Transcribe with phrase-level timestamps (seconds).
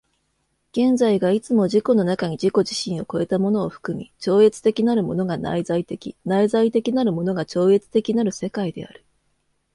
[0.71, 9.05] 現在がいつも自己の中に自己自身を越えたものを含み、超越的なるものが内在的、内在的なるものが超越的なる世界である。